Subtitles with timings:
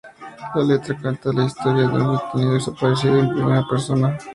[0.55, 4.17] La letra cuenta la historia de un Detenido desaparecido en primera persona.